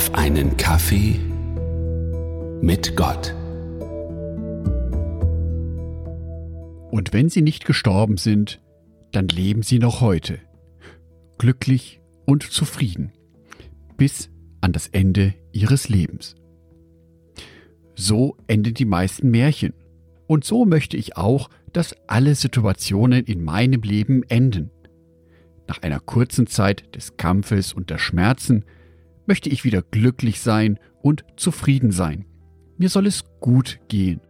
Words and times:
auf 0.00 0.14
einen 0.14 0.56
Kaffee 0.56 1.20
mit 2.62 2.96
Gott. 2.96 3.34
Und 6.90 7.12
wenn 7.12 7.28
sie 7.28 7.42
nicht 7.42 7.66
gestorben 7.66 8.16
sind, 8.16 8.62
dann 9.12 9.28
leben 9.28 9.62
sie 9.62 9.78
noch 9.78 10.00
heute, 10.00 10.38
glücklich 11.36 12.00
und 12.24 12.44
zufrieden, 12.44 13.12
bis 13.98 14.30
an 14.62 14.72
das 14.72 14.86
Ende 14.86 15.34
ihres 15.52 15.90
Lebens. 15.90 16.34
So 17.94 18.38
enden 18.46 18.72
die 18.72 18.86
meisten 18.86 19.30
Märchen. 19.30 19.74
Und 20.26 20.46
so 20.46 20.64
möchte 20.64 20.96
ich 20.96 21.18
auch, 21.18 21.50
dass 21.74 21.94
alle 22.06 22.36
Situationen 22.36 23.26
in 23.26 23.44
meinem 23.44 23.82
Leben 23.82 24.22
enden. 24.30 24.70
Nach 25.68 25.82
einer 25.82 26.00
kurzen 26.00 26.46
Zeit 26.46 26.96
des 26.96 27.18
Kampfes 27.18 27.74
und 27.74 27.90
der 27.90 27.98
Schmerzen 27.98 28.64
möchte 29.30 29.48
ich 29.48 29.62
wieder 29.62 29.80
glücklich 29.80 30.40
sein 30.40 30.80
und 31.02 31.24
zufrieden 31.36 31.92
sein. 31.92 32.24
Mir 32.78 32.88
soll 32.88 33.06
es 33.06 33.22
gut 33.38 33.78
gehen. 33.86 34.20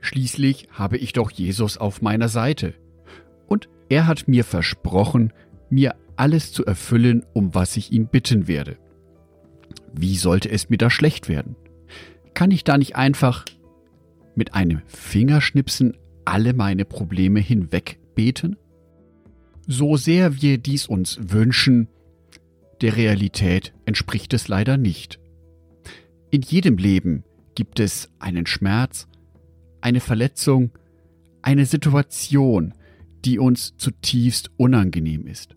Schließlich 0.00 0.68
habe 0.70 0.98
ich 0.98 1.14
doch 1.14 1.30
Jesus 1.30 1.78
auf 1.78 2.02
meiner 2.02 2.28
Seite. 2.28 2.74
Und 3.46 3.70
er 3.88 4.06
hat 4.06 4.28
mir 4.28 4.44
versprochen, 4.44 5.32
mir 5.70 5.94
alles 6.16 6.52
zu 6.52 6.66
erfüllen, 6.66 7.24
um 7.32 7.54
was 7.54 7.78
ich 7.78 7.90
ihn 7.90 8.06
bitten 8.06 8.46
werde. 8.48 8.76
Wie 9.94 10.16
sollte 10.16 10.50
es 10.50 10.68
mir 10.68 10.76
da 10.76 10.90
schlecht 10.90 11.30
werden? 11.30 11.56
Kann 12.34 12.50
ich 12.50 12.64
da 12.64 12.76
nicht 12.76 12.96
einfach 12.96 13.46
mit 14.34 14.52
einem 14.52 14.82
Fingerschnipsen 14.84 15.96
alle 16.26 16.52
meine 16.52 16.84
Probleme 16.84 17.40
hinwegbeten? 17.40 18.56
So 19.66 19.96
sehr 19.96 20.42
wir 20.42 20.58
dies 20.58 20.86
uns 20.86 21.18
wünschen, 21.18 21.88
der 22.80 22.96
Realität 22.96 23.72
entspricht 23.86 24.32
es 24.34 24.48
leider 24.48 24.76
nicht. 24.76 25.18
In 26.30 26.42
jedem 26.42 26.76
Leben 26.76 27.24
gibt 27.54 27.80
es 27.80 28.10
einen 28.18 28.46
Schmerz, 28.46 29.08
eine 29.80 30.00
Verletzung, 30.00 30.70
eine 31.42 31.66
Situation, 31.66 32.74
die 33.24 33.38
uns 33.38 33.76
zutiefst 33.76 34.50
unangenehm 34.56 35.26
ist. 35.26 35.56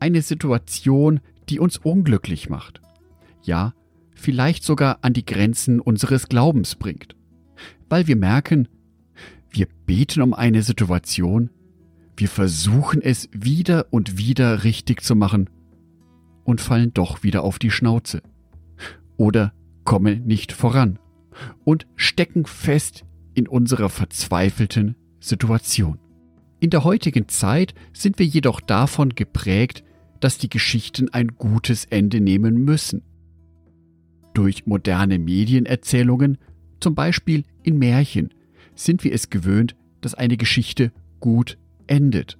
Eine 0.00 0.22
Situation, 0.22 1.20
die 1.48 1.58
uns 1.58 1.78
unglücklich 1.78 2.50
macht. 2.50 2.80
Ja, 3.42 3.74
vielleicht 4.14 4.64
sogar 4.64 4.98
an 5.02 5.14
die 5.14 5.24
Grenzen 5.24 5.80
unseres 5.80 6.28
Glaubens 6.28 6.74
bringt. 6.74 7.16
Weil 7.88 8.06
wir 8.06 8.16
merken, 8.16 8.68
wir 9.50 9.66
beten 9.86 10.20
um 10.20 10.34
eine 10.34 10.62
Situation, 10.62 11.50
wir 12.16 12.28
versuchen 12.28 13.00
es 13.00 13.28
wieder 13.32 13.86
und 13.90 14.18
wieder 14.18 14.64
richtig 14.64 15.02
zu 15.02 15.16
machen 15.16 15.48
und 16.48 16.62
fallen 16.62 16.94
doch 16.94 17.22
wieder 17.22 17.44
auf 17.44 17.58
die 17.58 17.70
Schnauze. 17.70 18.22
Oder 19.18 19.52
kommen 19.84 20.26
nicht 20.26 20.50
voran 20.50 20.98
und 21.62 21.86
stecken 21.94 22.46
fest 22.46 23.04
in 23.34 23.46
unserer 23.46 23.90
verzweifelten 23.90 24.96
Situation. 25.20 25.98
In 26.58 26.70
der 26.70 26.84
heutigen 26.84 27.28
Zeit 27.28 27.74
sind 27.92 28.18
wir 28.18 28.24
jedoch 28.24 28.62
davon 28.62 29.10
geprägt, 29.10 29.84
dass 30.20 30.38
die 30.38 30.48
Geschichten 30.48 31.10
ein 31.10 31.36
gutes 31.36 31.84
Ende 31.84 32.18
nehmen 32.18 32.64
müssen. 32.64 33.02
Durch 34.32 34.64
moderne 34.64 35.18
Medienerzählungen, 35.18 36.38
zum 36.80 36.94
Beispiel 36.94 37.44
in 37.62 37.76
Märchen, 37.76 38.32
sind 38.74 39.04
wir 39.04 39.12
es 39.12 39.28
gewöhnt, 39.28 39.76
dass 40.00 40.14
eine 40.14 40.38
Geschichte 40.38 40.92
gut 41.20 41.58
endet. 41.88 42.38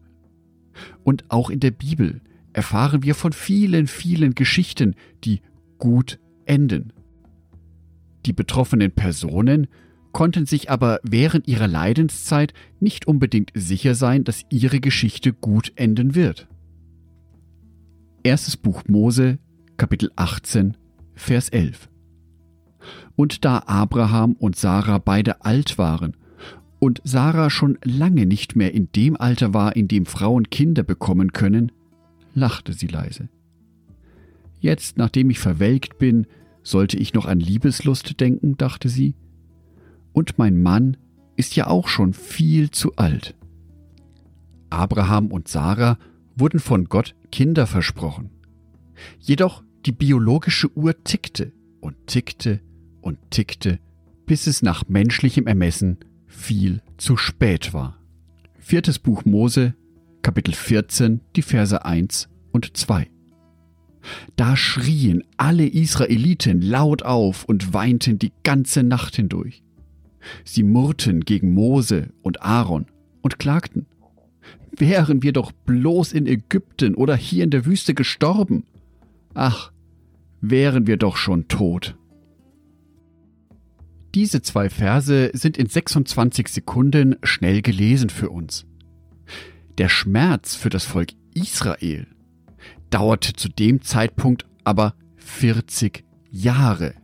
Und 1.05 1.27
auch 1.29 1.51
in 1.51 1.61
der 1.61 1.73
Bibel 1.73 2.23
erfahren 2.59 3.05
wir 3.05 3.15
von 3.15 3.33
vielen, 3.33 3.87
vielen 3.87 4.35
Geschichten, 4.35 4.97
die 5.23 5.43
gut 5.79 6.19
enden. 6.45 6.93
Die 8.27 8.33
betroffenen 8.33 8.91
Personen 8.91 9.69
konnten 10.11 10.45
sich 10.45 10.69
aber 10.69 10.99
während 11.05 11.47
ihrer 11.47 11.69
Leidenszeit 11.69 12.55
nicht 12.81 13.07
unbedingt 13.07 13.53
sicher 13.55 13.95
sein, 13.95 14.25
dass 14.25 14.45
ihre 14.51 14.81
Geschichte 14.81 15.33
gut 15.33 15.71
enden 15.77 16.17
wird. 16.17 16.49
Erstes 18.25 18.57
Buch 18.57 18.83
Mose, 18.89 19.39
Kapitel 19.77 20.11
18, 20.17 20.77
Vers 21.15 21.51
11. 21.51 21.89
Und 23.15 23.45
da 23.45 23.63
Abraham 23.67 24.33
und 24.33 24.57
Sarah 24.57 24.99
beide 24.99 25.45
alt 25.45 25.79
waren 25.79 26.17
und 26.81 27.01
Sarah 27.05 27.51
schon 27.51 27.79
lange 27.85 28.27
nicht 28.27 28.57
mehr 28.57 28.75
in 28.75 28.91
dem 28.97 29.17
Alter 29.17 29.55
war, 29.55 29.77
in 29.77 29.87
dem 29.87 30.07
Frauen 30.07 30.51
Kinder 30.51 30.83
bekommen 30.83 31.33
können, 31.33 31.71
lachte 32.39 32.73
sie 32.73 32.87
leise. 32.87 33.29
Jetzt, 34.61 34.99
nachdem 34.99 35.31
ich 35.31 35.39
verwelkt 35.39 35.99
bin, 35.99 36.27
sollte 36.63 36.97
ich 36.97 37.15
noch 37.15 37.27
an 37.27 37.41
Liebeslust 37.41 38.21
denken, 38.21 38.57
dachte 38.57 38.89
sie. 38.89 39.15
Und 40.13 40.39
mein 40.39 40.61
Mann 40.61 40.97
ist 41.37 41.55
ja 41.57 41.69
auch 41.69 41.89
schon 41.89 42.13
viel 42.13 42.71
zu 42.71 42.97
alt. 42.97 43.35
Abraham 44.71 45.29
und 45.29 45.49
Sarah 45.49 45.99
wurden 46.37 46.61
von 46.61 46.87
Gott 46.87 47.15
Kinder 47.31 47.67
versprochen. 47.67 48.31
Jedoch 49.19 49.63
die 49.87 49.93
biologische 49.93 50.77
Uhr 50.77 51.03
tickte 51.05 51.53
und 51.81 51.95
tickte 52.07 52.61
und 53.01 53.19
tickte, 53.31 53.79
bis 54.27 54.47
es 54.47 54.63
nach 54.63 54.89
menschlichem 54.89 55.47
Ermessen 55.47 55.99
viel 56.27 56.83
zu 56.97 57.17
spät 57.17 57.73
war. 57.73 57.99
Viertes 58.59 58.99
Buch 58.99 59.25
Mose, 59.25 59.75
Kapitel 60.23 60.55
14, 60.55 61.21
die 61.37 61.43
Verse 61.43 61.85
1 61.85 62.29
und 62.53 62.77
2. 62.77 63.09
Da 64.37 64.57
schrien 64.57 65.23
alle 65.37 65.67
Israeliten 65.67 66.63
laut 66.63 67.03
auf 67.03 67.45
und 67.45 67.75
weinten 67.75 68.19
die 68.19 68.33
ganze 68.43 68.83
Nacht 68.83 69.17
hindurch. 69.17 69.63
Sie 70.45 70.63
murrten 70.63 71.21
gegen 71.25 71.55
Mose 71.55 72.11
und 72.23 72.43
Aaron 72.43 72.87
und 73.23 73.39
klagten. 73.39 73.87
Wären 74.77 75.23
wir 75.23 75.33
doch 75.33 75.53
bloß 75.53 76.13
in 76.13 76.27
Ägypten 76.27 76.95
oder 76.95 77.17
hier 77.17 77.45
in 77.45 77.51
der 77.51 77.65
Wüste 77.65 77.95
gestorben. 77.95 78.65
Ach, 79.35 79.73
wären 80.41 80.87
wir 80.87 80.97
doch 80.97 81.17
schon 81.17 81.49
tot. 81.49 81.97
Diese 84.15 84.41
zwei 84.43 84.71
Verse 84.71 85.31
sind 85.35 85.59
in 85.59 85.67
26 85.67 86.49
Sekunden 86.49 87.17
schnell 87.23 87.63
gelesen 87.63 88.09
für 88.09 88.31
uns. 88.31 88.68
Der 89.79 89.89
Schmerz 89.89 90.57
für 90.57 90.71
das 90.71 90.85
Volk 90.85 91.11
Israel 91.35 92.09
dauerte 92.91 93.33
zu 93.35 93.49
dem 93.49 93.81
Zeitpunkt 93.83 94.45
aber 94.65 94.95
40 95.19 96.05
Jahre. 96.33 96.95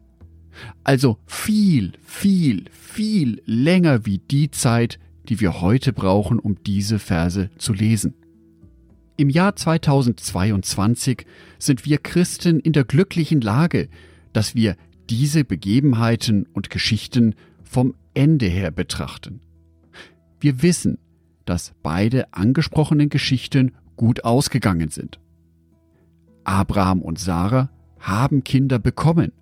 Also 0.82 1.18
viel, 1.24 1.92
viel, 2.04 2.64
viel 2.72 3.40
länger 3.46 4.06
wie 4.06 4.18
die 4.18 4.50
Zeit, 4.50 4.98
die 5.28 5.38
wir 5.38 5.60
heute 5.60 5.92
brauchen, 5.92 6.40
um 6.40 6.56
diese 6.64 6.98
Verse 6.98 7.48
zu 7.58 7.72
lesen. 7.72 8.14
Im 9.16 9.30
Jahr 9.30 9.54
2022 9.54 11.26
sind 11.60 11.86
wir 11.86 11.98
Christen 11.98 12.58
in 12.58 12.72
der 12.72 12.84
glücklichen 12.84 13.40
Lage, 13.40 13.88
dass 14.32 14.56
wir 14.56 14.76
diese 15.08 15.44
Begebenheiten 15.44 16.48
und 16.52 16.70
Geschichten 16.70 17.36
vom 17.62 17.94
Ende 18.14 18.46
her 18.46 18.72
betrachten. 18.72 19.40
Wir 20.40 20.60
wissen, 20.62 20.98
dass 21.44 21.74
beide 21.82 22.32
angesprochenen 22.32 23.08
Geschichten 23.08 23.72
gut 23.96 24.24
ausgegangen 24.24 24.90
sind. 24.90 25.20
Abraham 26.44 27.02
und 27.02 27.18
Sarah 27.18 27.70
haben 27.98 28.44
Kinder 28.44 28.78
bekommen. 28.78 29.32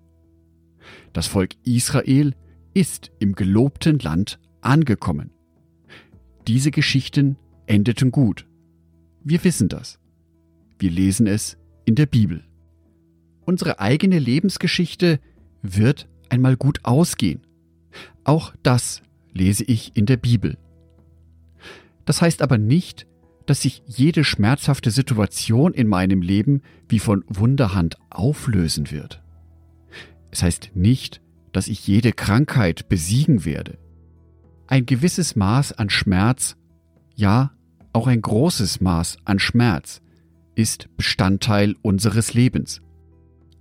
Das 1.11 1.27
Volk 1.27 1.55
Israel 1.63 2.33
ist 2.73 3.11
im 3.19 3.35
gelobten 3.35 3.99
Land 3.99 4.39
angekommen. 4.61 5.31
Diese 6.47 6.71
Geschichten 6.71 7.37
endeten 7.67 8.11
gut. 8.11 8.47
Wir 9.23 9.43
wissen 9.43 9.69
das. 9.69 9.99
Wir 10.79 10.91
lesen 10.91 11.27
es 11.27 11.57
in 11.85 11.95
der 11.95 12.05
Bibel. 12.05 12.43
Unsere 13.45 13.79
eigene 13.79 14.19
Lebensgeschichte 14.19 15.19
wird 15.61 16.09
einmal 16.29 16.57
gut 16.57 16.79
ausgehen. 16.83 17.41
Auch 18.23 18.53
das 18.63 19.01
lese 19.33 19.63
ich 19.63 19.95
in 19.95 20.05
der 20.05 20.17
Bibel. 20.17 20.57
Das 22.05 22.21
heißt 22.21 22.41
aber 22.41 22.57
nicht, 22.57 23.07
dass 23.45 23.61
sich 23.61 23.83
jede 23.85 24.23
schmerzhafte 24.23 24.91
Situation 24.91 25.73
in 25.73 25.87
meinem 25.87 26.21
Leben 26.21 26.61
wie 26.87 26.99
von 26.99 27.23
Wunderhand 27.27 27.97
auflösen 28.09 28.91
wird. 28.91 29.21
Es 30.31 30.43
heißt 30.43 30.71
nicht, 30.75 31.21
dass 31.51 31.67
ich 31.67 31.85
jede 31.87 32.13
Krankheit 32.13 32.89
besiegen 32.89 33.45
werde. 33.45 33.77
Ein 34.67 34.85
gewisses 34.85 35.35
Maß 35.35 35.73
an 35.73 35.89
Schmerz, 35.89 36.55
ja, 37.15 37.51
auch 37.91 38.07
ein 38.07 38.21
großes 38.21 38.81
Maß 38.81 39.17
an 39.25 39.39
Schmerz, 39.39 40.01
ist 40.55 40.89
Bestandteil 40.97 41.75
unseres 41.81 42.33
Lebens. 42.33 42.81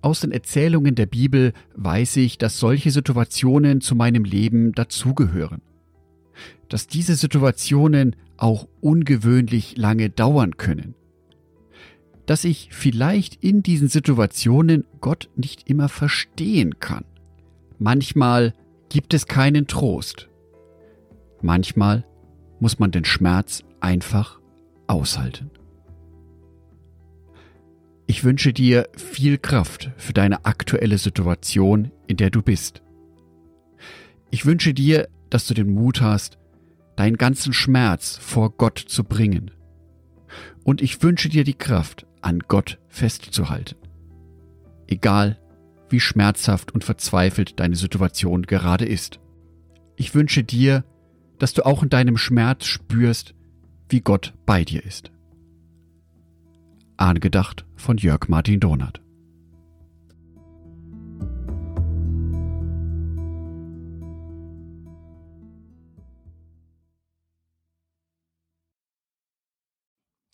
Aus 0.01 0.21
den 0.21 0.33
Erzählungen 0.33 0.95
der 0.95 1.07
Bibel 1.07 1.53
weiß 1.75 2.17
ich, 2.17 2.39
dass 2.39 2.59
solche 2.59 2.91
Situationen 2.91 3.81
zu 3.81 3.95
meinem 3.95 4.25
Leben 4.25 4.73
dazugehören 4.73 5.61
dass 6.73 6.87
diese 6.87 7.17
Situationen 7.17 8.17
auch 8.39 8.67
ungewöhnlich 8.81 9.77
lange 9.77 10.09
dauern 10.09 10.57
können. 10.57 10.95
dass 12.25 12.45
ich 12.45 12.69
vielleicht 12.73 13.43
in 13.43 13.63
diesen 13.63 13.89
Situationen 13.89 14.85
Gott 15.01 15.29
nicht 15.37 15.69
immer 15.69 15.89
verstehen 15.89 16.79
kann. 16.79 17.05
Manchmal 17.79 18.55
gibt 18.89 19.13
es 19.13 19.27
keinen 19.27 19.67
Trost. 19.67 20.29
Manchmal 21.43 22.07
muss 22.61 22.79
man 22.79 22.93
den 22.93 23.05
Schmerz 23.05 23.65
einfach 23.81 24.41
aushalten. 24.87 25.51
Ich 28.07 28.23
wünsche 28.23 28.53
dir 28.53 28.89
viel 28.97 29.37
Kraft 29.37 29.91
für 29.97 30.13
deine 30.13 30.45
aktuelle 30.45 30.99
Situation, 30.99 31.91
in 32.07 32.17
der 32.17 32.31
du 32.31 32.41
bist. 32.41 32.83
Ich 34.31 34.47
wünsche 34.47 34.75
dir, 34.75 35.09
dass 35.29 35.47
du 35.49 35.55
den 35.55 35.75
Mut 35.75 36.01
hast, 36.01 36.39
deinen 36.97 37.17
ganzen 37.17 37.53
Schmerz 37.53 38.17
vor 38.19 38.51
Gott 38.51 38.79
zu 38.79 39.05
bringen. 39.05 39.51
Und 40.65 40.81
ich 40.81 41.03
wünsche 41.03 41.29
dir 41.29 41.45
die 41.45 41.55
Kraft, 41.55 42.07
an 42.21 42.41
Gott 42.47 42.79
festzuhalten. 42.89 43.77
Egal, 44.87 45.39
wie 45.89 46.01
schmerzhaft 46.01 46.73
und 46.73 46.85
verzweifelt 46.85 47.61
deine 47.61 47.77
Situation 47.77 48.43
gerade 48.43 48.87
ist. 48.87 49.21
Ich 49.97 50.15
wünsche 50.15 50.43
dir, 50.43 50.85
dass 51.39 51.53
du 51.53 51.67
auch 51.67 51.83
in 51.83 51.91
deinem 51.91 52.17
Schmerz 52.17 52.65
spürst, 52.67 53.35
wie 53.89 54.01
Gott 54.01 54.33
bei 54.47 54.65
dir 54.65 54.85
ist. 54.85 55.11
Angedacht 56.97 57.67
von 57.77 57.99
Jörg 57.99 58.29
Martin 58.29 58.61
Donat. 58.61 59.02